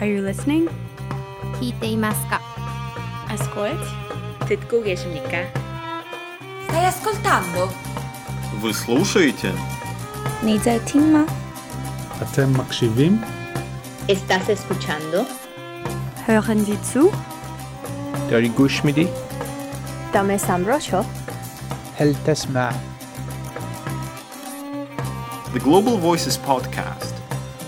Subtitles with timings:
[0.00, 0.68] Are you listening?
[1.60, 2.40] 히테이마스카.
[3.28, 3.82] Ascolti.
[4.46, 5.44] 듣고 계십니까?
[6.68, 7.68] Stai ascoltando?
[8.60, 9.52] Вы слушаете?
[10.44, 11.26] Нельзя A
[12.22, 13.20] אתם מקשיבים?
[14.08, 15.26] Estás escuchando?
[16.28, 17.10] Hören Sie zu?
[18.30, 19.08] داری گوش میدی؟
[20.14, 21.02] دم سمراشو
[21.98, 22.72] Hęltesma.
[25.54, 27.14] The Global Voices Podcast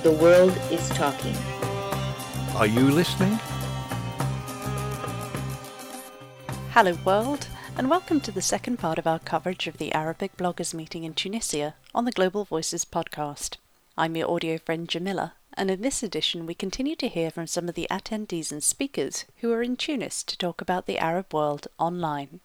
[0.05, 1.50] The World is Talking
[2.61, 3.39] are you listening?
[6.73, 10.75] Hello, world, and welcome to the second part of our coverage of the Arabic bloggers
[10.75, 13.57] meeting in Tunisia on the Global Voices podcast.
[13.97, 17.67] I'm your audio friend Jamila, and in this edition, we continue to hear from some
[17.67, 21.67] of the attendees and speakers who are in Tunis to talk about the Arab world
[21.79, 22.41] online.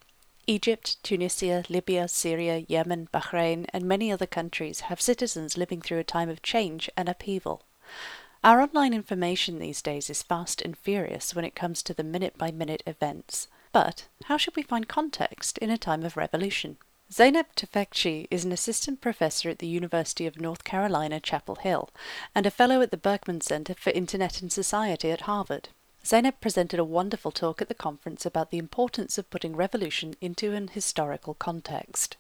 [0.48, 6.06] Egypt, Tunisia, Libya, Syria, Yemen, Bahrain, and many other countries have citizens living through a
[6.06, 7.64] time of change and upheaval.
[8.46, 12.38] Our online information these days is fast and furious when it comes to the minute
[12.38, 13.48] by minute events.
[13.72, 16.78] But how should we find context in a time of revolution?
[17.12, 21.90] Zeynep Tufekci is an assistant professor at the University of North Carolina, Chapel Hill,
[22.36, 25.70] and a fellow at the Berkman Center for Internet and Society at Harvard.
[26.04, 30.54] Zeynep presented a wonderful talk at the conference about the importance of putting revolution into
[30.54, 32.16] an historical context.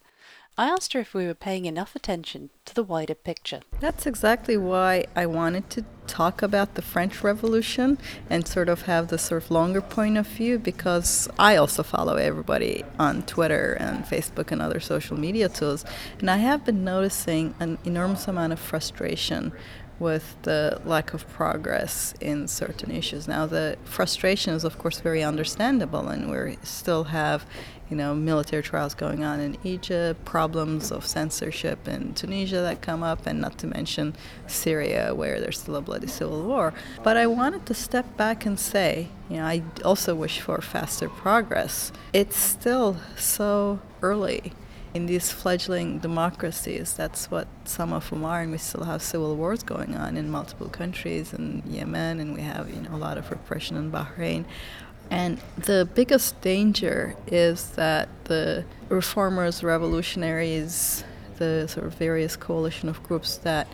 [0.57, 3.59] I asked her if we were paying enough attention to the wider picture.
[3.81, 7.97] That's exactly why I wanted to talk about the French Revolution
[8.29, 12.15] and sort of have the sort of longer point of view because I also follow
[12.15, 15.83] everybody on Twitter and Facebook and other social media tools.
[16.19, 19.51] And I have been noticing an enormous amount of frustration
[19.99, 23.27] with the lack of progress in certain issues.
[23.27, 27.45] Now, the frustration is, of course, very understandable, and we still have,
[27.89, 33.03] you know, military trials going on in Egypt, problems of censorship in Tunisia that come
[33.03, 34.15] up, and not to mention
[34.47, 36.73] Syria, where there's still a bloody civil war.
[37.03, 41.09] But I wanted to step back and say, you know, I also wish for faster
[41.09, 41.91] progress.
[42.13, 44.53] It's still so early
[44.95, 46.93] in these fledgling democracies.
[46.93, 50.29] That's what some of them are, and we still have civil wars going on in
[50.29, 54.45] multiple countries, in Yemen, and we have you know a lot of repression in Bahrain.
[55.09, 61.03] And the biggest danger is that the reformers, revolutionaries,
[61.37, 63.67] the sort of various coalition of groups that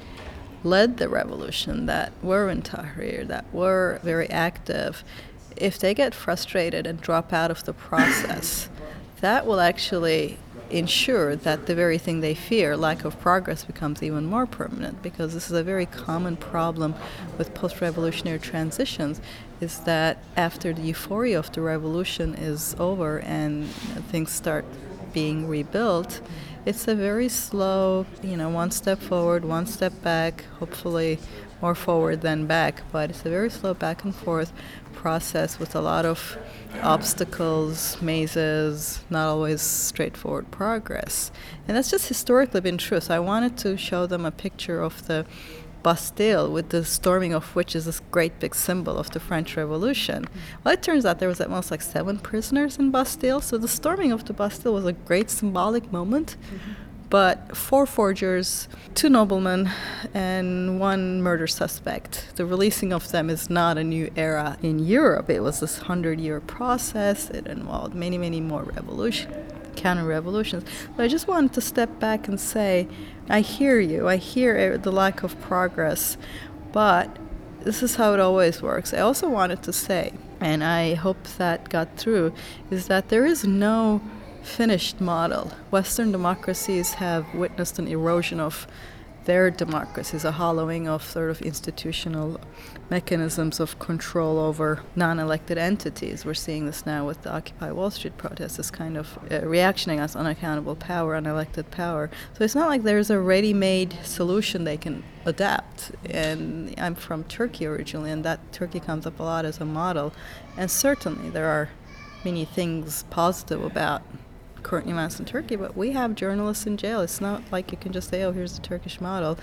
[0.63, 5.03] led the revolution, that were in Tahrir, that were very active,
[5.55, 8.69] if they get frustrated and drop out of the process,
[9.21, 10.37] that will actually
[10.71, 15.33] ensure that the very thing they fear, lack of progress, becomes even more permanent because
[15.33, 16.95] this is a very common problem
[17.37, 19.21] with post revolutionary transitions
[19.59, 23.67] is that after the euphoria of the revolution is over and
[24.09, 24.65] things start
[25.13, 26.21] being rebuilt,
[26.65, 31.19] it's a very slow, you know, one step forward, one step back, hopefully
[31.61, 34.51] more forward than back, but it's a very slow back and forth
[35.01, 36.37] process with a lot of
[36.83, 41.31] obstacles, mazes, not always straightforward progress.
[41.67, 43.01] And that's just historically been true.
[43.01, 45.25] So I wanted to show them a picture of the
[45.83, 50.25] Bastille, with the storming of which is this great big symbol of the French Revolution.
[50.63, 53.67] Well, it turns out there was at most like seven prisoners in Bastille, so the
[53.67, 56.35] storming of the Bastille was a great symbolic moment.
[56.35, 56.71] Mm-hmm.
[57.11, 59.69] But four forgers, two noblemen,
[60.13, 62.27] and one murder suspect.
[62.37, 65.29] The releasing of them is not a new era in Europe.
[65.29, 67.29] It was this hundred year process.
[67.29, 69.35] It involved many, many more revolutions
[69.75, 70.63] counter revolutions.
[70.95, 72.87] But I just wanted to step back and say,
[73.29, 74.07] I hear you.
[74.07, 76.17] I hear the lack of progress,
[76.71, 77.17] but
[77.61, 78.93] this is how it always works.
[78.93, 82.33] I also wanted to say, and I hope that got through,
[82.69, 84.01] is that there is no
[84.43, 85.51] finished model.
[85.71, 88.67] Western democracies have witnessed an erosion of
[89.25, 92.39] their democracies, a hollowing of sort of institutional
[92.89, 96.25] mechanisms of control over non elected entities.
[96.25, 99.91] We're seeing this now with the Occupy Wall Street protests, this kind of uh, reaction
[99.91, 102.09] against unaccountable power, unelected power.
[102.37, 105.91] So it's not like there's a ready made solution they can adapt.
[106.09, 110.13] And I'm from Turkey originally, and that Turkey comes up a lot as a model.
[110.57, 111.69] And certainly there are
[112.25, 114.01] many things positive about
[114.63, 117.01] current events in Turkey, but we have journalists in jail.
[117.01, 119.37] It's not like you can just say, oh, here's the Turkish model.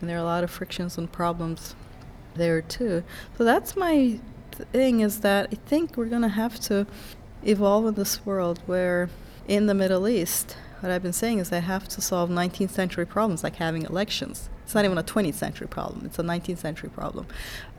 [0.00, 1.74] And there are a lot of frictions and problems
[2.34, 3.02] there too.
[3.38, 4.18] So that's my
[4.50, 6.86] thing is that I think we're going to have to
[7.44, 9.10] evolve in this world where
[9.48, 13.06] in the Middle East, what I've been saying is they have to solve 19th century
[13.06, 16.88] problems like having elections It's not even a 20th century problem, it's a 19th century
[16.88, 17.26] problem,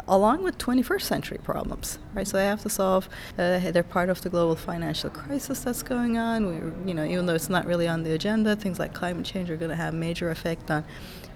[0.07, 2.27] along with 21st century problems, right?
[2.27, 3.07] So they have to solve,
[3.37, 6.45] uh, they're part of the global financial crisis that's going on.
[6.45, 9.49] We, you know, even though it's not really on the agenda, things like climate change
[9.49, 10.83] are going to have major effect on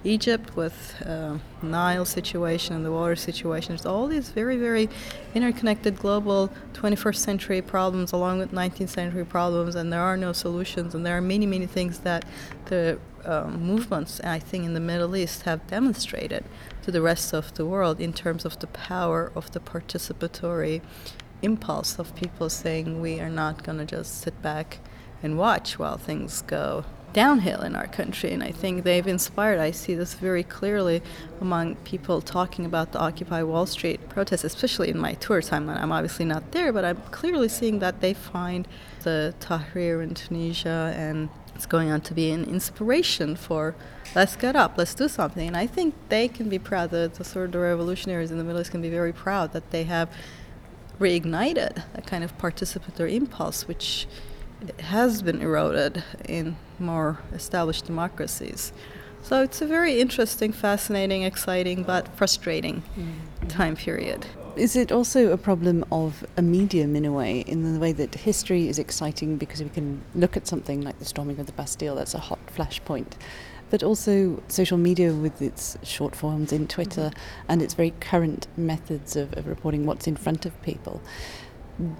[0.03, 3.69] Egypt with uh, Nile situation and the water situation.
[3.69, 4.89] There's all these very, very
[5.33, 10.93] interconnected global 21st century problems along with 19th century problems, and there are no solutions.
[10.95, 12.25] And there are many, many things that
[12.65, 16.43] the um, movements, I think, in the Middle East have demonstrated
[16.83, 20.81] to the rest of the world in terms of the power of the participatory
[21.41, 24.79] impulse of people saying we are not going to just sit back
[25.21, 28.31] and watch while things go downhill in our country.
[28.31, 31.01] And I think they've inspired, I see this very clearly
[31.41, 35.81] among people talking about the Occupy Wall Street protests, especially in my tour timeline.
[35.81, 38.67] I'm obviously not there, but I'm clearly seeing that they find
[39.03, 43.73] the Tahrir in Tunisia and it's going on to be an inspiration for
[44.13, 45.47] let's get up, let's do something.
[45.47, 48.43] And I think they can be proud, that the sort of the revolutionaries in the
[48.43, 50.07] Middle East can be very proud that they have
[50.99, 54.07] reignited a kind of participatory impulse, which
[54.81, 58.71] has been eroded in more established democracies.
[59.23, 63.49] So it's a very interesting, fascinating, exciting, but frustrating mm.
[63.49, 64.27] time period.
[64.57, 68.15] Is it also a problem of a medium in a way, in the way that
[68.15, 71.95] history is exciting because we can look at something like the storming of the Bastille,
[71.95, 73.13] that's a hot flashpoint,
[73.69, 77.45] but also social media with its short forms in Twitter mm-hmm.
[77.49, 81.01] and its very current methods of, of reporting what's in front of people.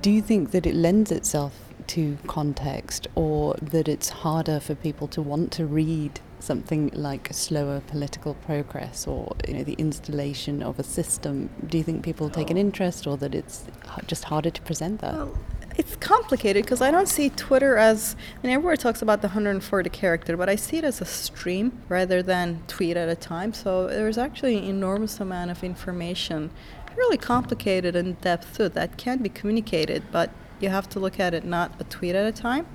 [0.01, 5.07] Do you think that it lends itself to context or that it's harder for people
[5.07, 10.77] to want to read something like slower political progress or you know the installation of
[10.79, 11.49] a system.
[11.65, 13.65] Do you think people take an interest or that it's
[14.05, 15.13] just harder to present that?
[15.13, 15.37] Well,
[15.77, 20.35] it's complicated because I don't see Twitter as, and everyone talks about the 140 character,
[20.35, 23.53] but I see it as a stream rather than tweet at a time.
[23.53, 26.49] So there's actually an enormous amount of information,
[26.95, 31.19] really complicated and depth to it that can be communicated, but you have to look
[31.19, 32.65] at it not a tweet at a time,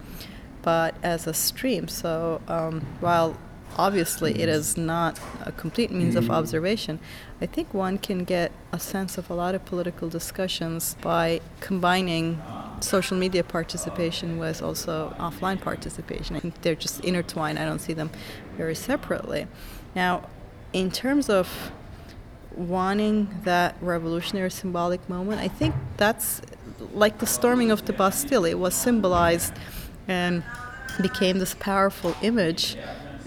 [0.62, 1.88] but as a stream.
[1.88, 3.36] So um, while
[3.76, 6.98] obviously it is not a complete means of observation,
[7.40, 12.40] I think one can get a sense of a lot of political discussions by combining
[12.80, 16.36] social media participation with also offline participation.
[16.36, 17.58] I think they're just intertwined.
[17.58, 18.10] I don't see them
[18.56, 19.46] very separately.
[19.94, 20.28] Now,
[20.72, 21.72] in terms of
[22.54, 26.42] wanting that revolutionary symbolic moment, I think that's
[26.94, 29.52] like the storming of the Bastille, it was symbolized
[30.08, 30.42] and
[31.00, 32.76] became this powerful image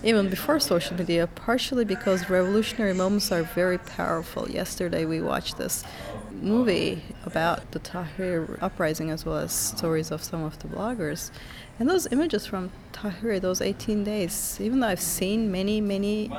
[0.04, 4.48] even before social media, partially because revolutionary moments are very powerful.
[4.50, 5.84] Yesterday we watched this
[6.32, 11.32] movie about the Tahrir uprising as well as stories of some of the bloggers.
[11.80, 16.32] And those images from Tahrir, those 18 days, even though I've seen many, many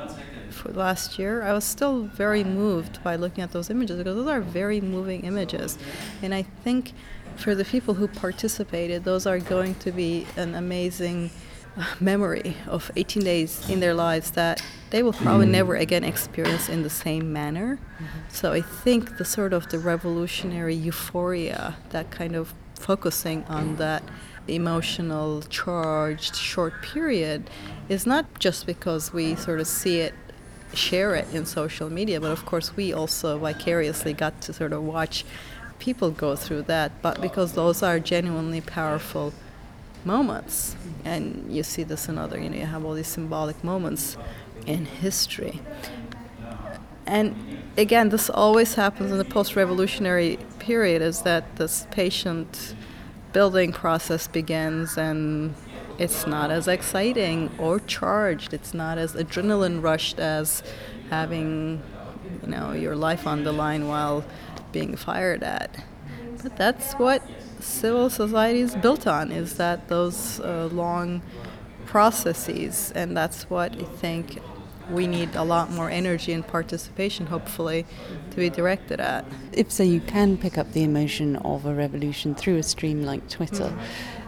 [0.75, 4.41] last year, I was still very moved by looking at those images because those are
[4.41, 5.77] very moving images.
[6.21, 6.93] And I think
[7.35, 11.29] for the people who participated, those are going to be an amazing
[11.77, 15.51] uh, memory of 18 days in their lives that they will probably mm.
[15.51, 17.77] never again experience in the same manner.
[17.77, 18.19] Mm-hmm.
[18.29, 24.03] So I think the sort of the revolutionary euphoria, that kind of focusing on that
[24.47, 27.49] emotional charged short period
[27.89, 30.13] is not just because we sort of see it
[30.73, 34.83] share it in social media but of course we also vicariously got to sort of
[34.83, 35.25] watch
[35.79, 39.33] people go through that but because those are genuinely powerful
[40.07, 40.75] moments.
[41.05, 44.17] And you see this in other you know you have all these symbolic moments
[44.65, 45.61] in history.
[47.05, 47.35] And
[47.77, 52.75] again this always happens in the post-revolutionary period is that this patient
[53.33, 55.53] building process begins and
[55.97, 58.53] it's not as exciting or charged.
[58.53, 60.63] It's not as adrenaline rushed as
[61.09, 61.81] having,
[62.43, 64.23] you know, your life on the line while
[64.71, 65.83] being fired at.
[66.43, 67.23] But that's what
[67.59, 71.21] civil society is built on, is that those uh, long
[71.85, 74.39] processes, and that's what I think
[74.91, 77.85] we need a lot more energy and participation, hopefully,
[78.31, 79.25] to be directed at.
[79.51, 83.27] If so, you can pick up the emotion of a revolution through a stream like
[83.29, 83.73] Twitter.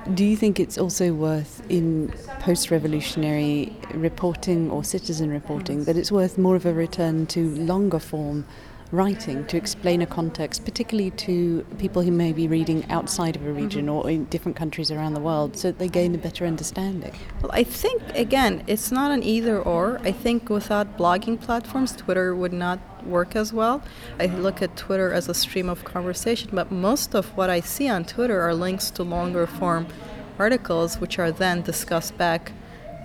[0.05, 0.15] Mm.
[0.15, 6.11] Do you think it's also worth, in post revolutionary reporting or citizen reporting, that it's
[6.11, 8.45] worth more of a return to longer form
[8.91, 13.51] writing to explain a context, particularly to people who may be reading outside of a
[13.51, 14.07] region mm-hmm.
[14.07, 17.13] or in different countries around the world, so that they gain a better understanding?
[17.41, 19.99] Well, I think, again, it's not an either or.
[20.03, 23.83] I think without blogging platforms, Twitter would not work as well.
[24.19, 27.87] I look at Twitter as a stream of conversation, but most of what I see
[27.87, 29.87] on Twitter are links to longer form
[30.39, 32.51] articles, which are then discussed back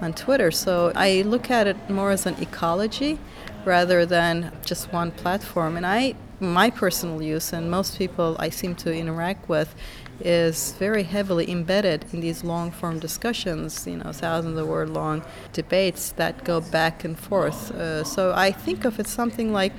[0.00, 0.50] on Twitter.
[0.50, 3.18] So I look at it more as an ecology
[3.66, 5.76] rather than just one platform.
[5.76, 9.74] And I, my personal use, and most people I seem to interact with,
[10.20, 15.22] is very heavily embedded in these long form discussions, you know, thousands of word long
[15.52, 17.72] debates that go back and forth.
[17.72, 19.72] Uh, so I think of it something like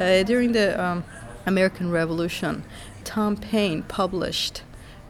[0.00, 1.04] uh, during the um,
[1.46, 2.64] American Revolution,
[3.04, 4.62] Tom Paine published,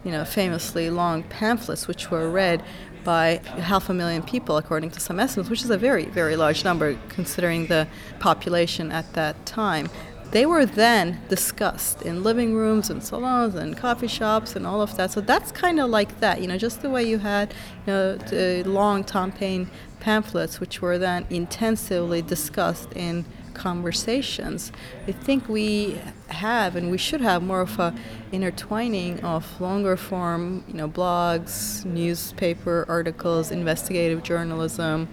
[0.03, 2.63] you know, famously long pamphlets which were read
[3.03, 6.63] by half a million people, according to some estimates, which is a very, very large
[6.63, 7.87] number considering the
[8.19, 9.89] population at that time.
[10.31, 14.97] They were then discussed in living rooms and salons and coffee shops and all of
[14.97, 15.11] that.
[15.11, 17.53] So that's kind of like that, you know, just the way you had,
[17.85, 19.69] you know, the long Tom Paine
[19.99, 24.71] pamphlets, which were then intensively discussed in conversations.
[25.07, 27.93] I think we have and we should have more of a
[28.31, 35.07] intertwining of longer form, you know, blogs, newspaper articles, investigative journalism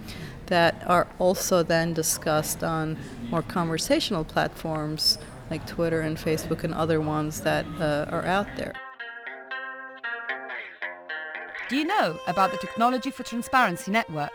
[0.47, 2.97] that are also then discussed on
[3.29, 5.17] more conversational platforms
[5.49, 8.73] like Twitter and Facebook and other ones that uh, are out there.
[11.69, 14.33] Do you know about the Technology for Transparency Network?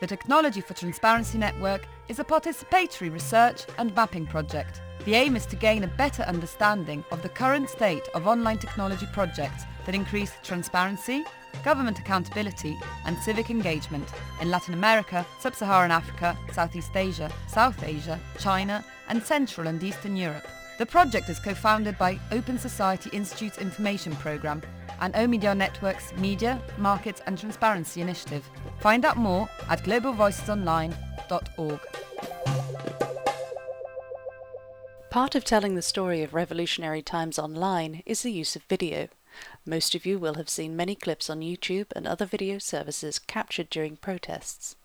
[0.00, 4.80] The Technology for Transparency Network is a participatory research and mapping project.
[5.04, 9.06] The aim is to gain a better understanding of the current state of online technology
[9.12, 11.24] projects that increase transparency,
[11.64, 14.08] government accountability and civic engagement
[14.40, 20.46] in Latin America, Sub-Saharan Africa, Southeast Asia, South Asia, China and Central and Eastern Europe.
[20.78, 24.62] The project is co-founded by Open Society Institute's Information Programme
[25.00, 28.48] and Omidyar Network's Media, Markets and Transparency Initiative.
[28.80, 29.82] Find out more at
[35.10, 39.08] Part of telling the story of revolutionary times online is the use of video.
[39.66, 43.68] Most of you will have seen many clips on YouTube and other video services captured
[43.68, 44.76] during protests.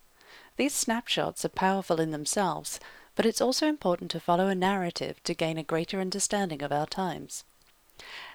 [0.56, 2.78] These snapshots are powerful in themselves,
[3.16, 6.86] but it's also important to follow a narrative to gain a greater understanding of our
[6.86, 7.44] times.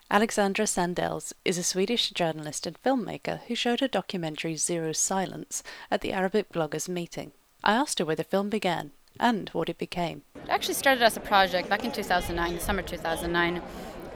[0.10, 5.62] Alexandra Sandels is a Swedish journalist and filmmaker who showed her documentary Zero Silence
[5.92, 7.32] at the Arabic bloggers meeting.
[7.63, 10.24] I asked her where the film began and what it became.
[10.36, 13.62] It actually started as a project back in 2009, summer 2009.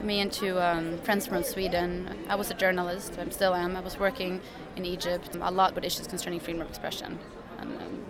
[0.00, 2.08] Me and two um, friends from Sweden.
[2.28, 3.76] I was a journalist, I still am.
[3.76, 4.40] I was working
[4.76, 7.18] in Egypt a lot with issues concerning freedom of expression.
[7.58, 8.04] And, um,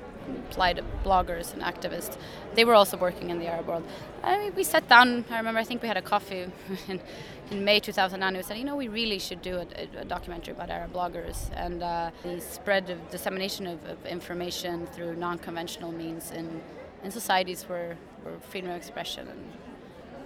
[0.51, 2.17] applied bloggers and activists.
[2.55, 3.85] They were also working in the Arab world.
[4.23, 5.25] I mean, we sat down.
[5.31, 5.61] I remember.
[5.61, 6.47] I think we had a coffee
[6.89, 7.01] in,
[7.51, 8.37] in May 2009.
[8.37, 11.83] We said, you know, we really should do a, a documentary about Arab bloggers and
[11.83, 16.61] uh, the spread of dissemination of, of information through non-conventional means in
[17.03, 19.53] in societies where, where freedom of expression and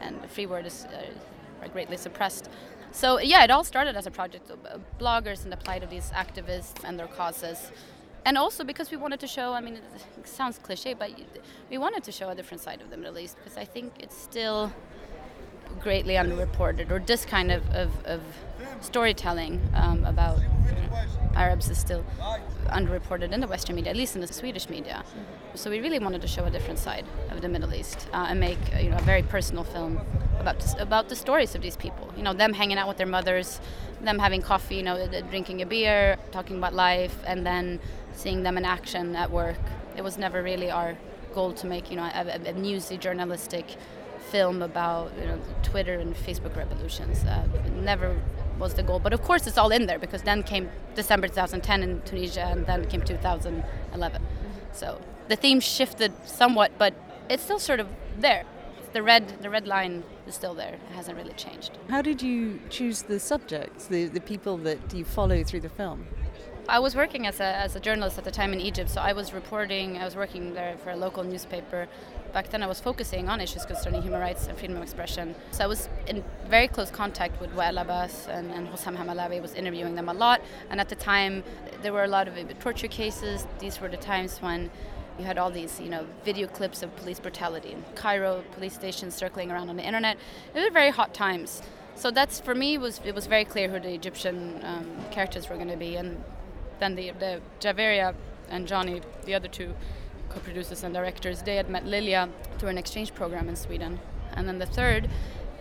[0.00, 2.48] and free word is uh, are greatly suppressed.
[2.92, 6.82] So yeah, it all started as a project of bloggers and plight of these activists
[6.84, 7.70] and their causes
[8.28, 11.10] and also because we wanted to show i mean it sounds cliche but
[11.70, 14.16] we wanted to show a different side of the middle east because i think it's
[14.16, 14.70] still
[15.80, 18.20] greatly underreported or this kind of, of, of
[18.80, 20.98] storytelling um, about you know,
[21.34, 22.04] arabs is still
[22.66, 25.04] underreported in the western media at least in the swedish media.
[25.54, 28.40] So we really wanted to show a different side of the middle east uh, and
[28.40, 30.00] make you know a very personal film
[30.40, 32.12] about about the stories of these people.
[32.16, 33.60] You know them hanging out with their mothers
[34.00, 37.80] them having coffee you know drinking a beer talking about life and then
[38.18, 39.62] seeing them in action at work.
[39.96, 40.96] It was never really our
[41.34, 43.66] goal to make, you know, a, a newsy journalistic
[44.30, 47.24] film about you know Twitter and Facebook revolutions.
[47.24, 47.46] Uh,
[47.76, 48.20] never
[48.58, 51.82] was the goal, but of course it's all in there because then came December 2010
[51.82, 54.22] in Tunisia, and then came 2011.
[54.72, 56.94] So the theme shifted somewhat, but
[57.30, 58.44] it's still sort of there.
[58.92, 60.74] The red, the red line is still there.
[60.74, 61.72] It hasn't really changed.
[61.90, 66.06] How did you choose the subjects, the the people that you follow through the film?
[66.70, 69.14] I was working as a, as a journalist at the time in Egypt, so I
[69.14, 71.88] was reporting, I was working there for a local newspaper.
[72.34, 75.34] Back then, I was focusing on issues concerning human rights and freedom of expression.
[75.50, 79.54] So I was in very close contact with Wael Abbas and, and Hossam Hamalawi, was
[79.54, 80.42] interviewing them a lot.
[80.68, 81.42] And at the time,
[81.80, 83.46] there were a lot of torture cases.
[83.60, 84.70] These were the times when
[85.18, 89.14] you had all these, you know, video clips of police brutality in Cairo, police stations
[89.14, 90.18] circling around on the internet.
[90.54, 91.62] It was very hot times.
[91.94, 95.56] So that's for me was it was very clear who the Egyptian um, characters were
[95.56, 96.22] going to be, and
[96.80, 98.14] then the, the Javeria
[98.48, 99.74] and Johnny, the other two
[100.28, 104.00] co-producers and directors, they had met Lilia through an exchange program in Sweden.
[104.34, 105.08] And then the third,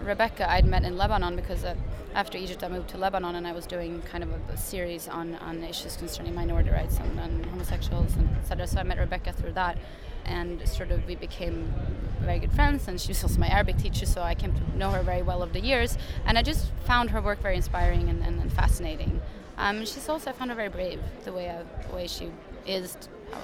[0.02, 1.76] Rebecca, I'd met in Lebanon because uh,
[2.14, 5.08] after Egypt I moved to Lebanon and I was doing kind of a, a series
[5.08, 8.68] on, on issues concerning minority rights and, and homosexuals and etc.
[8.68, 9.78] So I met Rebecca through that
[10.26, 11.74] and sort of we became
[12.20, 14.92] very good friends and she was also my Arabic teacher so I came to know
[14.92, 18.22] her very well over the years and I just found her work very inspiring and,
[18.24, 19.22] and, and fascinating.
[19.58, 22.32] Um, she's also I found her very brave the way I, the way she
[22.66, 22.98] is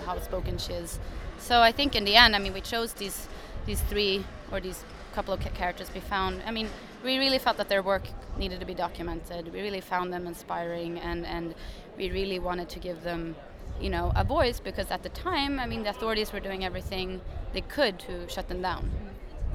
[0.05, 1.00] how outspoken she is.
[1.39, 3.27] So I think in the end, I mean, we chose these
[3.65, 6.41] these three or these couple of characters we found.
[6.46, 6.70] I mean,
[7.03, 8.03] we really felt that their work
[8.38, 9.51] needed to be documented.
[9.53, 11.55] We really found them inspiring, and and
[11.98, 13.36] we really wanted to give them,
[13.79, 17.22] you know, a voice because at the time, I mean, the authorities were doing everything
[17.53, 18.89] they could to shut them down.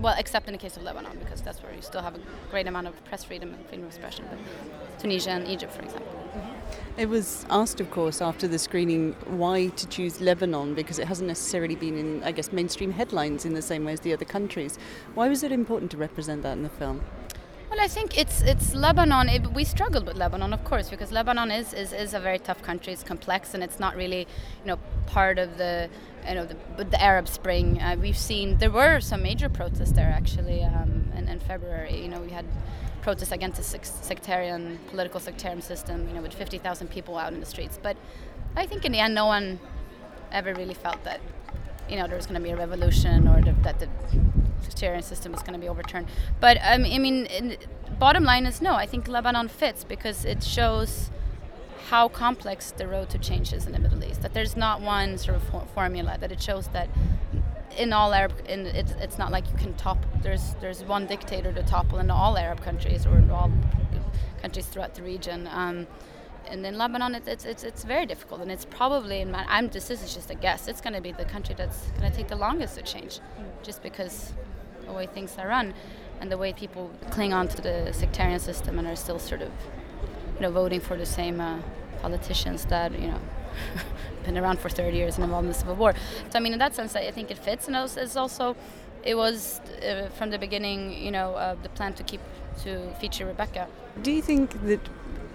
[0.01, 2.69] Well, except in the case of Lebanon, because that's where you still have a great
[2.69, 4.27] amount of press freedom and freedom of expression.
[4.31, 4.39] But
[5.01, 6.07] Tunisia and Egypt, for example.
[6.37, 7.01] Mm-hmm.
[7.01, 11.29] It was asked, of course, after the screening, why to choose Lebanon because it hasn't
[11.29, 14.79] necessarily been in, I guess, mainstream headlines in the same way as the other countries.
[15.15, 17.03] Why was it important to represent that in the film?
[17.71, 19.29] Well, I think it's it's Lebanon.
[19.29, 22.63] It, we struggled with Lebanon, of course, because Lebanon is, is, is a very tough
[22.63, 22.95] country.
[22.95, 25.91] It's complex, and it's not really, you know, part of the,
[26.27, 26.47] you know,
[26.77, 27.81] the, the Arab Spring.
[27.81, 32.01] Uh, we've seen there were some major protests there actually um, in, in February.
[32.01, 32.45] You know, we had
[33.03, 36.09] protests against the sectarian political sectarian system.
[36.09, 37.79] You know, with 50,000 people out in the streets.
[37.83, 37.97] But
[38.57, 39.61] I think in the end, no one
[40.33, 41.21] ever really felt that,
[41.89, 43.89] you know, there was going to be a revolution or the, that the
[44.63, 46.07] sectarian system was going to be overturned.
[46.41, 47.57] But um, I mean, in,
[47.99, 48.75] bottom line is no.
[48.75, 51.11] I think Lebanon fits because it shows
[51.91, 54.21] how complex the road to change is in the Middle East.
[54.23, 56.19] That there's not one sort of for- formula.
[56.21, 56.89] That it shows that
[57.77, 59.99] in all Arab, in, it's, it's not like you can top.
[60.23, 63.51] There's there's one dictator to topple in all Arab countries or in all
[64.43, 65.49] countries throughout the region.
[65.51, 65.87] Um,
[66.51, 69.69] and in Lebanon, it's, it's, it's, it's very difficult, and it's probably, in my, I'm
[69.69, 70.67] this is just a guess.
[70.67, 73.21] It's going to be the country that's going to take the longest to change,
[73.63, 74.33] just because
[74.87, 75.75] the way things are run
[76.21, 79.51] and the way people cling on to the sectarian system and are still sort of
[80.39, 81.59] you know voting for the same uh,
[82.01, 83.21] politicians that you know
[84.25, 85.95] been around for 30 years and involved in the civil war.
[86.31, 87.67] So i mean in that sense i think it fits.
[87.67, 88.57] And it's also
[89.05, 92.21] it was uh, from the beginning you know uh, the plan to keep
[92.63, 93.67] to feature rebecca.
[94.03, 94.81] Do you think that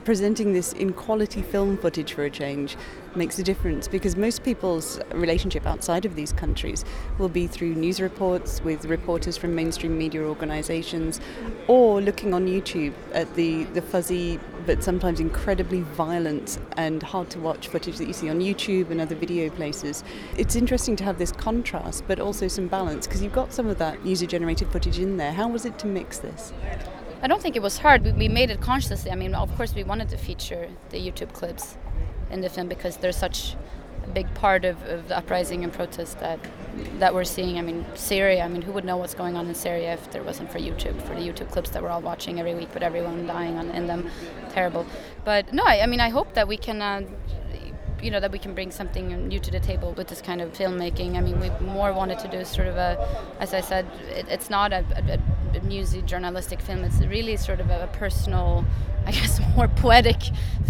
[0.05, 2.75] presenting this in quality film footage for a change
[3.15, 6.84] makes a difference because most people's relationship outside of these countries
[7.17, 11.20] will be through news reports with reporters from mainstream media organizations
[11.67, 17.39] or looking on YouTube at the, the fuzzy but sometimes incredibly violent and hard to
[17.39, 20.04] watch footage that you see on YouTube and other video places.
[20.38, 23.78] It's interesting to have this contrast but also some balance because you've got some of
[23.80, 25.34] that user generated footage in there.
[25.34, 26.54] How was it to mix this?
[27.21, 28.04] I don't think it was hard.
[28.04, 29.10] We, we made it consciously.
[29.10, 31.78] I mean, of course, we wanted to feature the YouTube clips
[32.34, 33.56] in the film because they're such
[34.04, 36.39] a big part of, of the uprising and protest that
[37.00, 37.58] that we're seeing.
[37.58, 38.43] I mean, Syria.
[38.43, 41.02] I mean, who would know what's going on in Syria if there wasn't for YouTube,
[41.04, 43.88] for the YouTube clips that we're all watching every week, with everyone dying on, in
[43.88, 44.10] them,
[44.50, 44.86] terrible.
[45.24, 46.82] But no, I, I mean, I hope that we can.
[46.82, 47.02] Uh,
[48.04, 50.52] you know that we can bring something new to the table with this kind of
[50.52, 51.15] filmmaking.
[51.15, 54.50] I mean, we more wanted to do sort of a, as I said, it, it's
[54.50, 56.84] not a, a, a, music journalistic film.
[56.84, 58.65] It's really sort of a, personal,
[59.06, 60.22] I guess, more poetic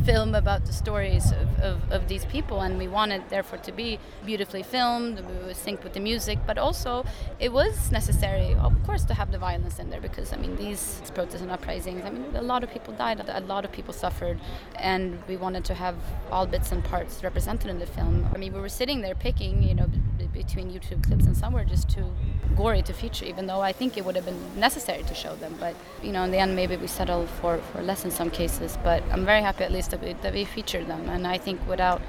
[0.05, 3.99] film about the stories of, of, of, these people, and we wanted therefore to be
[4.25, 5.19] beautifully filmed.
[5.21, 7.05] We would sync with the music, but also
[7.39, 11.01] it was necessary, of course, to have the violence in there because I mean these
[11.15, 12.03] protests and uprisings.
[12.03, 14.39] I mean, a lot of people died, a lot of people suffered,
[14.75, 15.95] and we wanted to have
[16.31, 18.27] all bits and parts represented in the film.
[18.33, 19.89] I mean, we were sitting there picking, you know,
[20.33, 22.11] between YouTube clips, and some were just too
[22.55, 25.55] gory to feature, even though I think it would have been necessary to show them.
[25.59, 28.77] But you know, in the end, maybe we settled for, for less in some cases.
[28.83, 31.09] But I'm very happy, at least, that we, that we featured them.
[31.09, 32.01] And I think without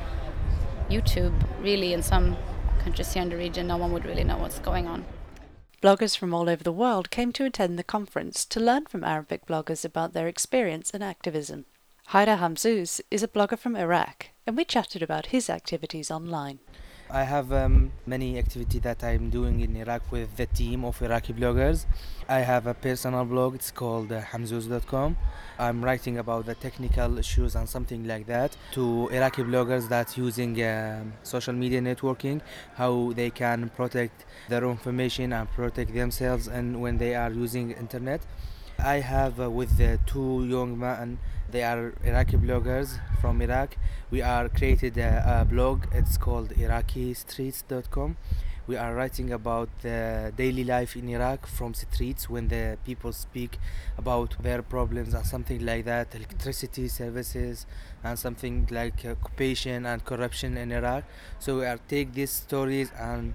[0.91, 2.37] YouTube, really, in some
[2.81, 5.05] countries here in the region, no one would really know what's going on.
[5.83, 9.47] Bloggers from all over the world came to attend the conference to learn from Arabic
[9.47, 11.67] bloggers about their experience and activism.
[12.09, 16.59] Hayder Hamzoz is a blogger from Iraq, and we chatted about his activities online.
[17.11, 21.33] I have um, many activity that I'm doing in Iraq with the team of Iraqi
[21.35, 21.85] bloggers.
[22.29, 23.55] I have a personal blog.
[23.55, 25.17] It's called uh, hamzoz.com.
[25.59, 30.61] I'm writing about the technical issues and something like that to Iraqi bloggers that using
[30.63, 32.41] uh, social media networking,
[32.75, 38.23] how they can protect their information and protect themselves and when they are using internet.
[38.79, 41.19] I have uh, with the two young men
[41.55, 43.77] they are Iraqi bloggers from Iraq.
[44.11, 45.87] We are created a, a blog.
[45.93, 48.17] It's called IraqiStreets.com.
[48.67, 53.13] We are writing about the daily life in Iraq from the streets when the people
[53.13, 53.61] speak
[53.97, 57.67] about their problems and something like that, electricity services
[58.03, 61.05] and something like occupation and corruption in Iraq.
[61.39, 63.33] So we are take these stories and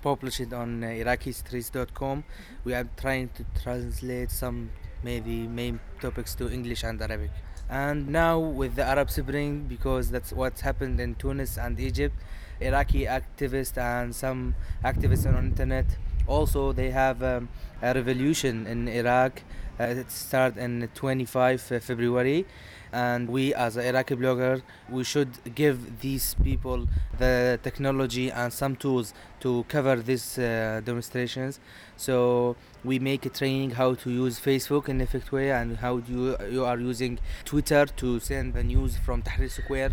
[0.00, 2.24] publish it on uh, IraqiStreets.com.
[2.64, 4.70] We are trying to translate some
[5.04, 7.30] maybe main topics to English and Arabic.
[7.68, 12.16] And now with the Arab Spring, because that's what's happened in Tunis and Egypt,
[12.60, 15.86] Iraqi activists and some activists on internet
[16.26, 17.48] Also, they have um,
[17.82, 19.42] a revolution in Iraq.
[19.78, 22.46] Uh, it started in 25 February,
[22.94, 26.86] and we as an Iraqi blogger we should give these people
[27.18, 31.58] the technology and some tools to cover these uh, demonstrations.
[31.96, 36.36] So we make a training how to use Facebook in effective way and how you
[36.56, 39.92] you are using Twitter to send the news from Tahrir Square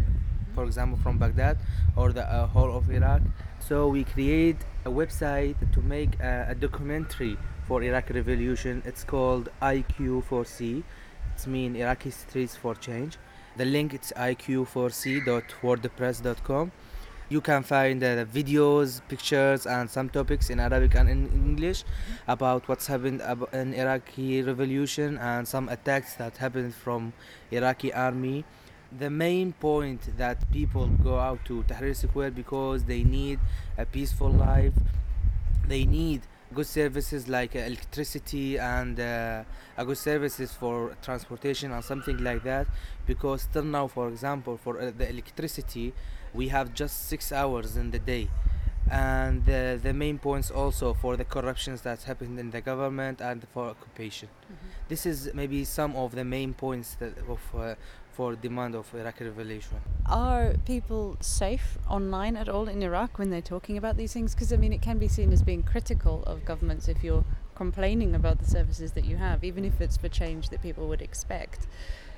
[0.54, 1.58] for example from Baghdad
[1.96, 3.22] or the uh, whole of Iraq.
[3.60, 7.38] So we create a website to make a, a documentary
[7.68, 8.84] for Iraqi revolution.
[8.86, 10.84] It's called IQ4C
[11.42, 13.18] it's mean Iraqi Streets for Change.
[13.58, 16.72] The link it's iq4c.wordpress.com.
[17.30, 21.84] You can find uh, videos, pictures, and some topics in Arabic and in English
[22.28, 23.24] about what's happened
[23.54, 27.14] in Iraqi revolution and some attacks that happened from
[27.50, 28.46] Iraqi army.
[29.00, 33.40] The main point that people go out to Tahrir Square because they need
[33.80, 34.74] a peaceful life.
[35.68, 36.22] They need
[36.54, 39.44] good services like uh, electricity and uh,
[39.78, 42.68] a good services for transportation and something like that.
[43.06, 45.94] Because till now for example for uh, the electricity
[46.34, 48.30] we have just six hours in the day.
[48.90, 53.48] And the, the main points also for the corruptions that's happened in the government and
[53.54, 54.28] for occupation.
[54.28, 54.68] Mm-hmm.
[54.90, 57.76] this is maybe some of the main points that of uh,
[58.12, 59.78] for demand of Iraqi revolution.
[60.06, 64.34] Are people safe online at all in Iraq when they're talking about these things?
[64.36, 67.24] Because I mean, it can be seen as being critical of governments if you're
[67.56, 71.02] complaining about the services that you have, even if it's for change that people would
[71.02, 71.68] expect.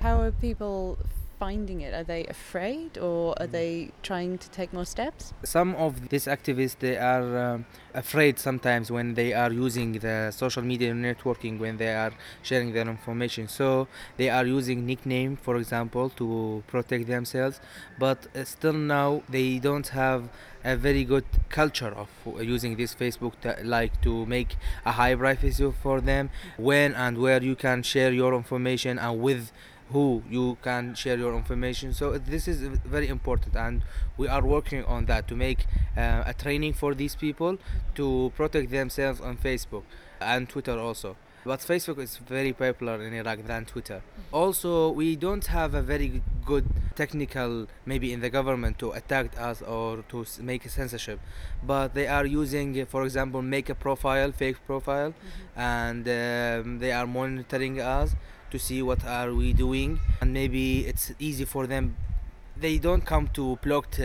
[0.01, 0.97] How are people
[1.43, 1.93] finding it?
[1.93, 5.33] Are they afraid or are they trying to take more steps?
[5.43, 10.63] Some of these activists they are um, afraid sometimes when they are using the social
[10.71, 12.13] media networking when they are
[12.49, 13.43] sharing their information.
[13.59, 17.59] So they are using nickname, for example, to protect themselves.
[17.99, 20.21] But uh, still now they don't have
[20.63, 22.07] a very good culture of
[22.55, 27.43] using this Facebook to, like to make a high privacy for them when and where
[27.43, 29.51] you can share your information and with
[29.91, 33.83] who you can share your information so this is very important and
[34.17, 35.65] we are working on that to make
[35.97, 37.57] uh, a training for these people
[37.95, 39.83] to protect themselves on facebook
[40.21, 41.15] and twitter also
[41.45, 44.01] but Facebook is very popular in Iraq than Twitter.
[44.31, 46.65] Also, we don't have a very good
[46.95, 51.19] technical, maybe in the government, to attack us or to make a censorship.
[51.61, 55.59] But they are using, for example, make a profile, fake profile, mm-hmm.
[55.59, 58.15] and um, they are monitoring us
[58.53, 59.99] to see what are we doing.
[60.21, 61.95] And maybe it's easy for them.
[62.55, 64.03] They don't come to block uh,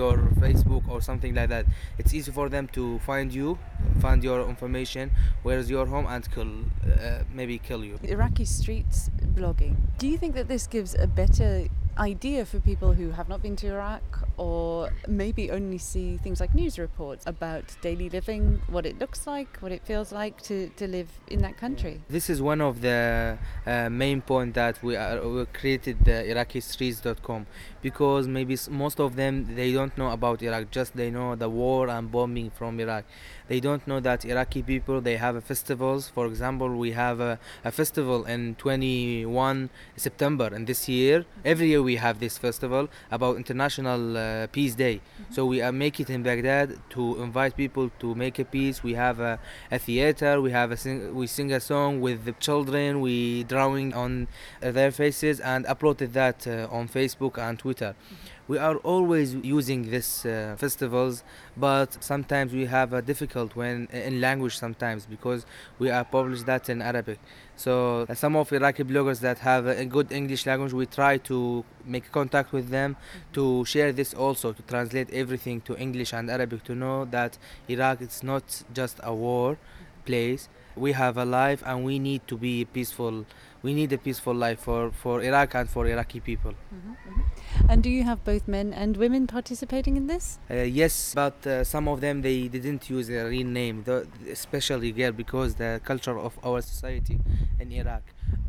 [0.00, 1.66] your facebook or something like that.
[1.98, 3.58] It's easy for them to find you
[4.00, 5.10] find your information
[5.42, 7.98] where's your home and kill uh, maybe kill you.
[8.02, 9.76] Iraqi streets blogging.
[9.98, 11.66] Do you think that this gives a better
[11.98, 14.02] idea for people who have not been to Iraq
[14.36, 19.58] or maybe only see things like news reports about daily living, what it looks like,
[19.58, 22.00] what it feels like to, to live in that country.
[22.08, 27.46] This is one of the uh, main point that we, are, we created the IraqiStreets.com
[27.82, 31.88] because maybe most of them they don't know about Iraq, just they know the war
[31.88, 33.04] and bombing from Iraq
[33.50, 36.08] they don't know that Iraqi people they have festivals.
[36.08, 41.82] For example, we have a, a festival in 21 September, and this year every year
[41.82, 44.96] we have this festival about International uh, Peace Day.
[44.96, 45.34] Mm-hmm.
[45.34, 48.84] So we are make it in Baghdad to invite people to make a peace.
[48.84, 49.40] We have a,
[49.72, 50.40] a theater.
[50.40, 53.00] We have a sing, we sing a song with the children.
[53.00, 54.28] We drawing on
[54.62, 57.96] uh, their faces and uploaded that uh, on Facebook and Twitter.
[57.96, 61.22] Mm-hmm we are always using these uh, festivals
[61.56, 65.46] but sometimes we have a difficult when in language sometimes because
[65.78, 67.20] we are published that in arabic.
[67.54, 71.64] So uh, some of iraqi bloggers that have a good english language we try to
[71.84, 72.96] make contact with them
[73.36, 78.02] to share this also to translate everything to english and arabic to know that iraq
[78.02, 79.58] is not just a war
[80.04, 83.24] place we have a life and we need to be peaceful
[83.62, 87.20] we need a peaceful life for, for iraq and for iraqi people mm-hmm, mm-hmm.
[87.68, 90.38] And do you have both men and women participating in this?
[90.50, 93.84] Uh, yes, but uh, some of them they didn't use their real name,
[94.28, 97.20] especially girl, because the culture of our society
[97.58, 98.02] in Iraq.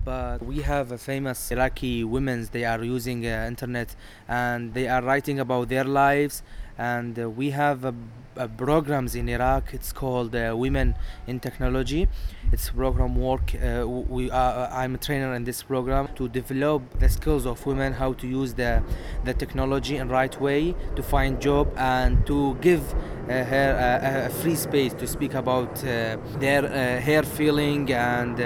[0.03, 2.47] But we have a famous Iraqi women.
[2.51, 3.95] They are using uh, internet
[4.27, 6.41] and they are writing about their lives.
[6.81, 7.93] And uh, we have a
[8.37, 9.73] uh, programs in Iraq.
[9.73, 10.95] It's called uh, Women
[11.27, 12.07] in Technology.
[12.51, 13.53] It's program work.
[13.53, 17.65] Uh, we are, uh, I'm a trainer in this program to develop the skills of
[17.65, 18.81] women, how to use the
[19.25, 23.69] the technology in right way to find job and to give uh, her
[24.01, 28.39] a, a, free space to speak about uh, their hair feeling and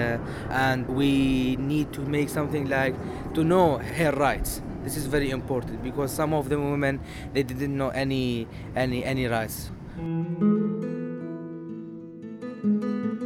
[0.50, 2.96] and we need to make something like
[3.34, 7.00] to know her rights this is very important because some of the women
[7.34, 9.72] they didn't know any any any rights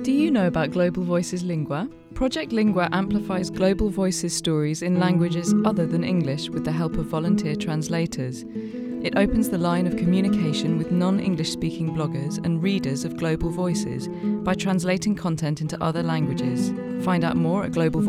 [0.03, 1.89] Do you know about Global Voices Lingua?
[2.13, 7.05] Project Lingua amplifies global voices stories in languages other than English with the help of
[7.05, 8.43] volunteer translators.
[9.03, 13.49] It opens the line of communication with non English speaking bloggers and readers of Global
[13.49, 14.07] Voices
[14.43, 16.71] by translating content into other languages.
[17.03, 18.01] Find out more at Global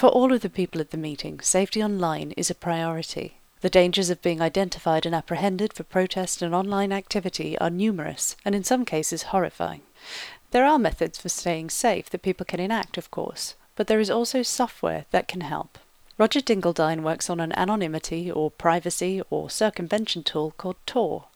[0.00, 3.36] For all of the people at the meeting, safety online is a priority.
[3.60, 8.54] The dangers of being identified and apprehended for protest and online activity are numerous and
[8.54, 9.82] in some cases horrifying.
[10.52, 14.08] There are methods for staying safe that people can enact, of course, but there is
[14.08, 15.76] also software that can help.
[16.16, 21.26] Roger Dingledine works on an anonymity or privacy or circumvention tool called Tor.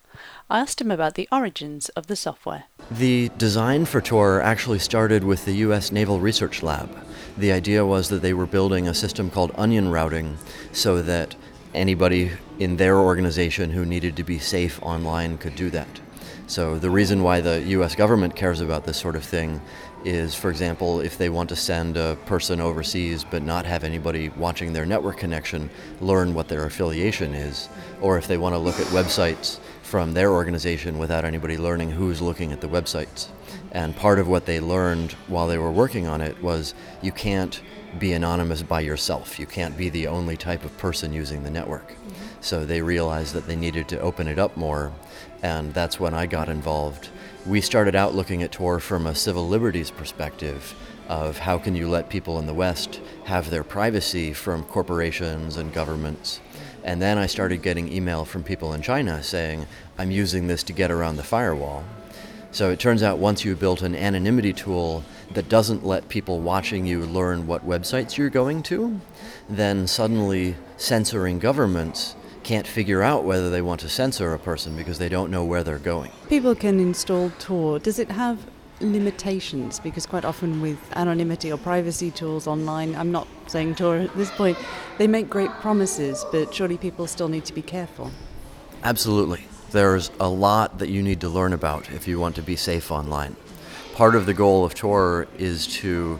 [0.48, 2.64] I asked him about the origins of the software.
[2.90, 6.88] The design for Tor actually started with the US Naval Research Lab.
[7.36, 10.38] The idea was that they were building a system called onion routing
[10.72, 11.34] so that
[11.74, 16.00] anybody in their organization who needed to be safe online could do that.
[16.46, 19.60] So the reason why the US government cares about this sort of thing
[20.04, 24.28] is, for example, if they want to send a person overseas but not have anybody
[24.28, 25.70] watching their network connection
[26.00, 27.68] learn what their affiliation is,
[28.00, 29.58] or if they want to look at websites
[29.94, 33.28] from their organization without anybody learning who's looking at the websites.
[33.70, 37.60] And part of what they learned while they were working on it was you can't
[37.96, 39.38] be anonymous by yourself.
[39.38, 41.92] You can't be the only type of person using the network.
[41.92, 42.24] Mm-hmm.
[42.40, 44.90] So they realized that they needed to open it up more,
[45.44, 47.10] and that's when I got involved.
[47.46, 50.74] We started out looking at Tor from a civil liberties perspective
[51.08, 55.72] of how can you let people in the West have their privacy from corporations and
[55.72, 56.40] governments.
[56.84, 59.66] And then I started getting email from people in China saying,
[59.98, 61.82] I'm using this to get around the firewall.
[62.52, 66.86] So it turns out once you built an anonymity tool that doesn't let people watching
[66.86, 69.00] you learn what websites you're going to,
[69.48, 74.98] then suddenly censoring governments can't figure out whether they want to censor a person because
[74.98, 76.12] they don't know where they're going.
[76.28, 77.78] People can install Tor.
[77.78, 78.38] Does it have
[78.80, 79.80] limitations?
[79.80, 84.30] Because quite often with anonymity or privacy tools online, I'm not saying Tor at this
[84.30, 84.58] point,
[84.98, 88.10] they make great promises, but surely people still need to be careful.
[88.82, 89.46] Absolutely.
[89.70, 92.90] There's a lot that you need to learn about if you want to be safe
[92.92, 93.36] online
[93.94, 96.18] part of the goal of Tor is to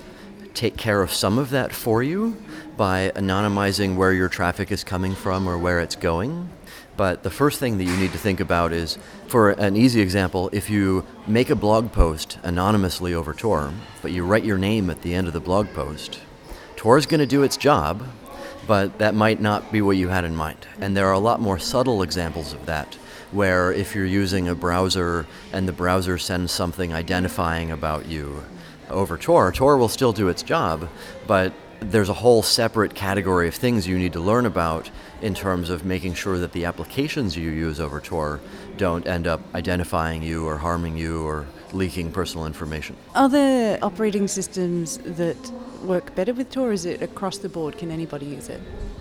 [0.54, 2.40] take care of some of that for you
[2.76, 6.48] by anonymizing where your traffic is coming from or where it's going.
[6.96, 10.48] But the first thing that you need to think about is for an easy example,
[10.52, 15.02] if you make a blog post anonymously over Tor, but you write your name at
[15.02, 16.20] the end of the blog post,
[16.76, 18.06] Tor is going to do its job,
[18.66, 20.66] but that might not be what you had in mind.
[20.80, 22.94] And there are a lot more subtle examples of that
[23.32, 28.44] where if you're using a browser and the browser sends something identifying about you
[28.88, 30.88] over Tor, Tor will still do its job,
[31.26, 31.52] but
[31.90, 35.84] there's a whole separate category of things you need to learn about in terms of
[35.84, 38.40] making sure that the applications you use over Tor
[38.76, 42.96] don't end up identifying you or harming you or leaking personal information.
[43.14, 45.36] Are there operating systems that
[45.82, 46.72] work better with Tor?
[46.72, 47.78] Is it across the board?
[47.78, 48.60] Can anybody use it?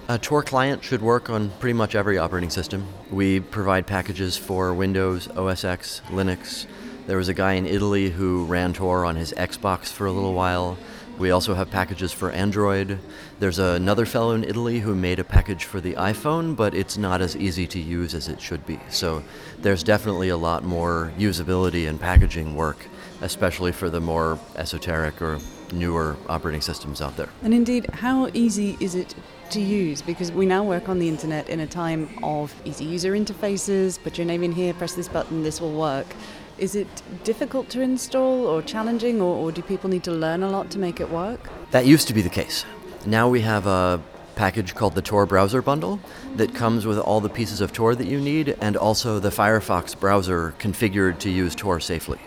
[0.09, 2.87] A Tor client should work on pretty much every operating system.
[3.09, 6.65] We provide packages for Windows, OS X, Linux.
[7.07, 10.33] There was a guy in Italy who ran Tor on his Xbox for a little
[10.33, 10.77] while.
[11.17, 12.99] We also have packages for Android.
[13.39, 17.21] There's another fellow in Italy who made a package for the iPhone, but it's not
[17.21, 18.79] as easy to use as it should be.
[18.89, 19.23] So
[19.59, 22.87] there's definitely a lot more usability and packaging work,
[23.21, 25.39] especially for the more esoteric or
[25.71, 27.29] newer operating systems out there.
[27.43, 29.15] And indeed, how easy is it
[29.51, 33.11] to use because we now work on the internet in a time of easy user
[33.11, 34.01] interfaces.
[34.01, 36.07] Put your name in here, press this button, this will work.
[36.57, 36.87] Is it
[37.23, 40.79] difficult to install or challenging, or, or do people need to learn a lot to
[40.79, 41.49] make it work?
[41.71, 42.65] That used to be the case.
[43.05, 44.01] Now we have a
[44.35, 45.99] package called the Tor Browser Bundle
[46.35, 49.99] that comes with all the pieces of Tor that you need and also the Firefox
[49.99, 52.19] browser configured to use Tor safely.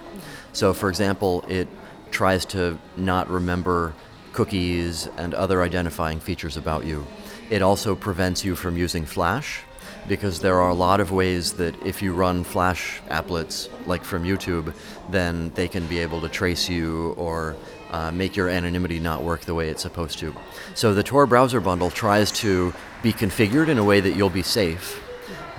[0.52, 1.68] So, for example, it
[2.10, 3.94] tries to not remember
[4.36, 7.06] cookies, and other identifying features about you.
[7.48, 9.62] It also prevents you from using Flash
[10.08, 14.24] because there are a lot of ways that if you run Flash applets, like from
[14.24, 14.72] YouTube,
[15.10, 17.56] then they can be able to trace you or
[17.90, 20.34] uh, make your anonymity not work the way it's supposed to.
[20.74, 24.42] So the Tor browser bundle tries to be configured in a way that you'll be
[24.42, 25.02] safe.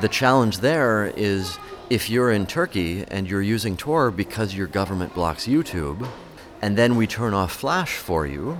[0.01, 1.57] The challenge there is
[1.89, 6.07] if you're in Turkey and you're using Tor because your government blocks YouTube,
[6.61, 8.57] and then we turn off Flash for you,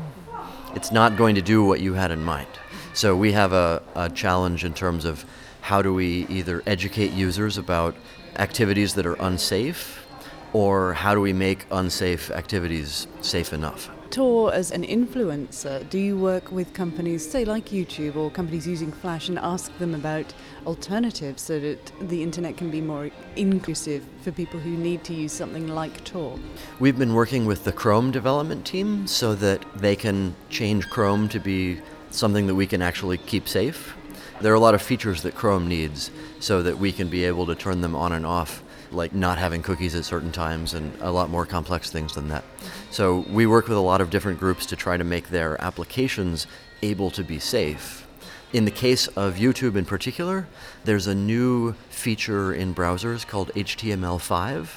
[0.76, 2.47] it's not going to do what you had in mind.
[2.93, 5.26] So we have a, a challenge in terms of
[5.67, 7.93] how do we either educate users about
[8.38, 10.08] activities that are unsafe
[10.53, 13.89] or how do we make unsafe activities safe enough?
[14.10, 18.93] Tor as an influencer, do you work with companies, say like YouTube or companies using
[18.93, 20.34] Flash, and ask them about
[20.65, 25.34] alternatives so that the internet can be more inclusive for people who need to use
[25.34, 26.39] something like Tor?
[26.80, 31.41] We've been working with the Chrome development team so that they can change Chrome to
[31.41, 33.96] be something that we can actually keep safe.
[34.39, 37.47] There are a lot of features that Chrome needs so that we can be able
[37.47, 41.12] to turn them on and off like not having cookies at certain times and a
[41.12, 42.43] lot more complex things than that.
[42.91, 46.45] So we work with a lot of different groups to try to make their applications
[46.84, 48.08] able to be safe.
[48.54, 50.47] In the case of YouTube in particular,
[50.86, 54.67] there's a new feature in browsers called HTML5,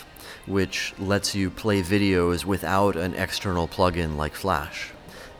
[0.46, 4.90] which lets you play videos without an external plugin like Flash.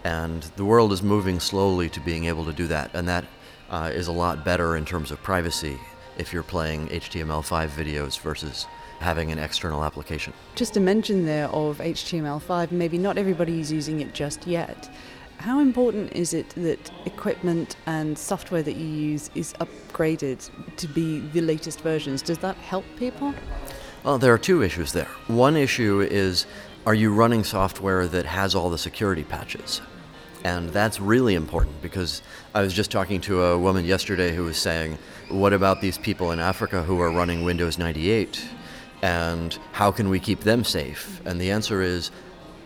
[0.05, 3.25] And the world is moving slowly to being able to do that, and that
[3.71, 5.79] uh, is a lot better in terms of privacy
[6.19, 8.67] if you're playing HTML5 videos versus
[8.99, 10.33] having an external application.
[10.55, 14.91] Just a mention there of HTML5, maybe not everybody is using it just yet.
[15.39, 21.21] How important is it that equipment and software that you use is upgraded to be
[21.21, 22.21] the latest versions?
[22.21, 23.35] Does that help people?
[24.05, 25.09] Well, there are two issues there.
[25.29, 26.47] One issue is
[26.85, 29.81] are you running software that has all the security patches?
[30.45, 32.23] And that's really important because
[32.55, 34.99] I was just talking to a woman yesterday who was saying,
[35.29, 38.43] What about these people in Africa who are running Windows 98?
[39.03, 41.21] And how can we keep them safe?
[41.27, 42.11] And the answer is,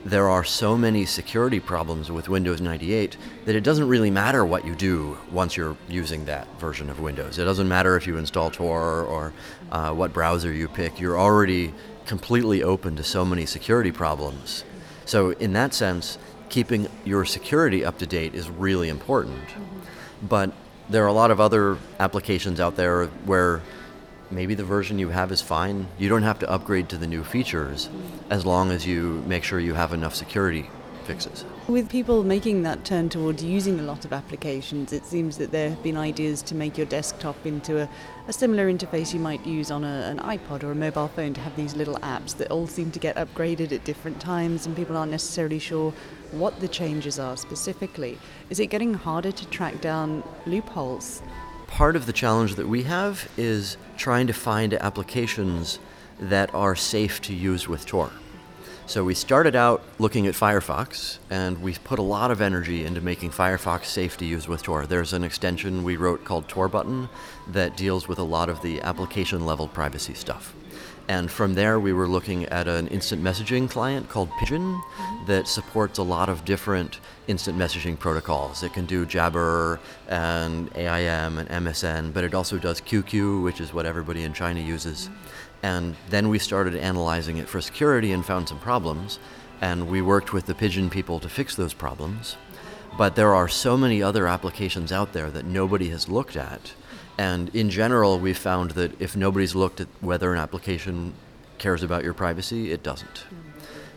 [0.05, 4.67] there are so many security problems with Windows 98 that it doesn't really matter what
[4.67, 7.39] you do once you're using that version of Windows.
[7.39, 9.33] It doesn't matter if you install Tor or
[9.73, 11.01] uh, what browser you pick.
[11.01, 11.73] You're already
[12.05, 14.65] completely open to so many security problems.
[15.07, 16.19] So, in that sense,
[16.55, 19.45] keeping your security up to date is really important.
[19.49, 20.27] Mm-hmm.
[20.29, 20.53] But
[20.89, 23.61] there are a lot of other applications out there where
[24.31, 25.89] maybe the version you have is fine.
[25.99, 27.91] You don't have to upgrade to the new features
[28.31, 30.71] as long as you make sure you have enough security
[31.03, 31.45] fixes.
[31.67, 35.71] With people making that turn towards using a lot of applications, it seems that there
[35.71, 37.89] have been ideas to make your desktop into a,
[38.29, 41.41] a similar interface you might use on a, an iPod or a mobile phone to
[41.41, 44.95] have these little apps that all seem to get upgraded at different times and people
[44.95, 45.95] aren't necessarily sure
[46.33, 48.19] what the changes are specifically.
[48.51, 51.23] Is it getting harder to track down loopholes?
[51.67, 55.79] Part of the challenge that we have is trying to find applications
[56.21, 58.11] that are safe to use with Tor.
[58.87, 63.01] So we started out looking at Firefox, and we put a lot of energy into
[63.01, 64.85] making Firefox safe to use with Tor.
[64.85, 67.09] There's an extension we wrote called Tor Button
[67.49, 70.55] that deals with a lot of the application level privacy stuff.
[71.09, 75.27] And from there, we were looking at an instant messaging client called Pidgin mm-hmm.
[75.27, 78.63] that supports a lot of different instant messaging protocols.
[78.63, 83.73] It can do Jabber and AIM and MSN, but it also does QQ, which is
[83.73, 85.09] what everybody in China uses.
[85.09, 85.34] Mm-hmm.
[85.65, 89.19] And then we started analyzing it for security and found some problems.
[89.63, 92.37] And we worked with the Pidgin people to fix those problems.
[92.99, 96.75] But there are so many other applications out there that nobody has looked at.
[97.17, 101.15] And in general, we've found that if nobody's looked at whether an application
[101.57, 103.25] cares about your privacy, it doesn't.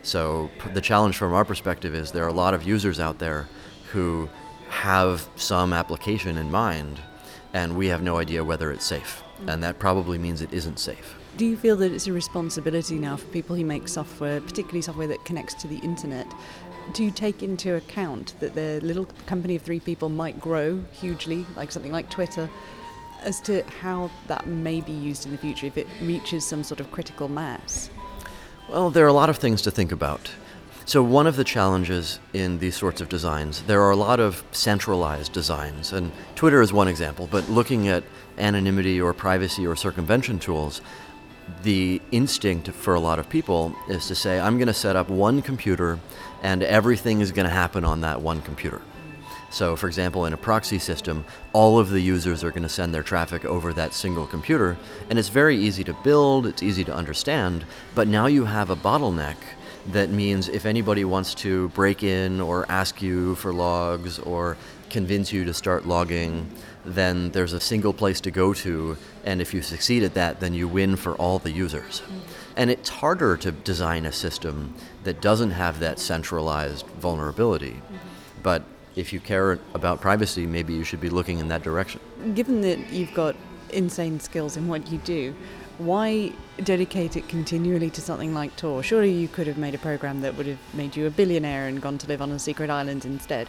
[0.03, 3.49] So the challenge from our perspective is there are a lot of users out there
[3.91, 4.29] who
[4.69, 7.01] have some application in mind,
[7.53, 9.21] and we have no idea whether it's safe.
[9.47, 11.16] And that probably means it isn't safe.
[11.37, 15.05] Do you feel that it's a responsibility now for people who make software, particularly software
[15.05, 16.25] that connects to the internet,
[16.93, 21.71] to take into account that their little company of three people might grow hugely, like
[21.71, 22.49] something like Twitter,
[23.21, 26.79] as to how that may be used in the future if it reaches some sort
[26.79, 27.91] of critical mass?
[28.67, 30.31] Well, there are a lot of things to think about.
[30.85, 34.43] So, one of the challenges in these sorts of designs, there are a lot of
[34.53, 38.05] centralized designs, and Twitter is one example, but looking at
[38.37, 40.81] anonymity or privacy or circumvention tools,
[41.63, 45.09] the instinct for a lot of people is to say, I'm going to set up
[45.09, 45.99] one computer
[46.43, 48.81] and everything is going to happen on that one computer.
[49.49, 52.93] So, for example, in a proxy system, all of the users are going to send
[52.93, 54.77] their traffic over that single computer,
[55.09, 58.75] and it's very easy to build, it's easy to understand, but now you have a
[58.75, 59.37] bottleneck
[59.93, 64.57] that means if anybody wants to break in or ask you for logs or
[64.89, 66.49] convince you to start logging,
[66.85, 70.53] then there's a single place to go to, and if you succeed at that, then
[70.53, 72.01] you win for all the users.
[72.01, 72.19] Mm-hmm.
[72.55, 74.73] And it's harder to design a system
[75.03, 77.73] that doesn't have that centralized vulnerability.
[77.73, 77.97] Mm-hmm.
[78.41, 78.63] But
[78.95, 81.99] if you care about privacy, maybe you should be looking in that direction.
[82.33, 83.35] Given that you've got
[83.71, 85.35] insane skills in what you do,
[85.77, 86.31] why
[86.63, 88.81] dedicate it continually to something like Tor?
[88.81, 91.79] Surely you could have made a program that would have made you a billionaire and
[91.81, 93.47] gone to live on a secret island instead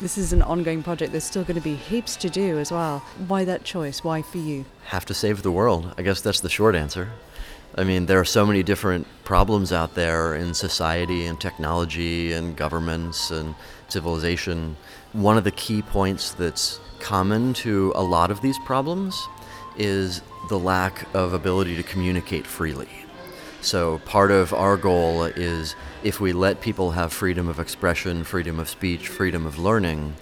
[0.00, 1.12] this is an ongoing project.
[1.12, 3.00] There's still going to be heaps to do as well.
[3.26, 4.04] Why that choice?
[4.04, 4.64] Why for you?
[4.86, 5.94] Have to save the world.
[5.98, 7.10] I guess that's the short answer.
[7.76, 12.56] I mean, there are so many different problems out there in society and technology and
[12.56, 13.54] governments and
[13.88, 14.76] civilization.
[15.12, 19.28] One of the key points that's common to a lot of these problems
[19.76, 22.88] is the lack of ability to communicate freely.
[23.60, 28.60] So, part of our goal is if we let people have freedom of expression, freedom
[28.60, 30.14] of speech, freedom of learning,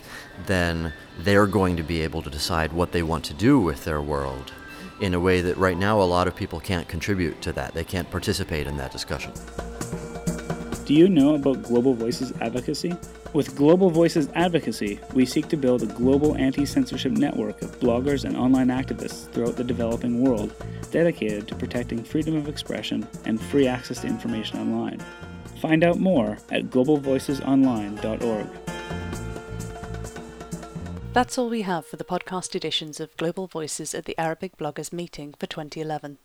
[0.46, 4.00] then they're going to be able to decide what they want to do with their
[4.00, 4.52] world
[5.00, 7.74] in a way that right now a lot of people can't contribute to that.
[7.74, 9.32] They can't participate in that discussion.
[10.86, 12.94] Do you know about Global Voices advocacy?
[13.32, 18.24] With Global Voices Advocacy, we seek to build a global anti censorship network of bloggers
[18.24, 20.54] and online activists throughout the developing world
[20.92, 25.02] dedicated to protecting freedom of expression and free access to information online.
[25.60, 28.46] Find out more at globalvoicesonline.org.
[31.12, 34.92] That's all we have for the podcast editions of Global Voices at the Arabic Bloggers
[34.92, 36.18] Meeting for 2011.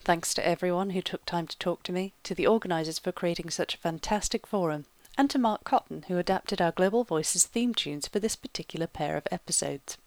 [0.00, 3.50] Thanks to everyone who took time to talk to me, to the organisers for creating
[3.50, 8.08] such a fantastic forum, and to Mark Cotton, who adapted our Global Voices theme tunes
[8.08, 9.98] for this particular pair of episodes.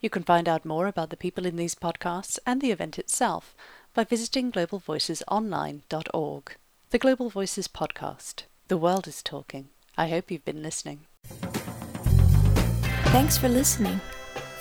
[0.00, 3.54] You can find out more about the people in these podcasts and the event itself
[3.94, 6.56] by visiting globalvoicesonline.org.
[6.90, 8.44] The Global Voices Podcast.
[8.68, 9.68] The world is talking.
[9.96, 11.06] I hope you've been listening.
[13.10, 14.00] Thanks for listening.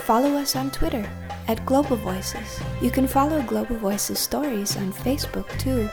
[0.08, 1.06] Follow us on Twitter
[1.50, 2.62] at Global Voices.
[2.82, 5.90] You can follow Global Voices stories on Facebook too.